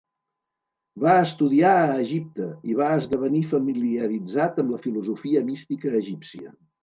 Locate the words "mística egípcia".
5.51-6.51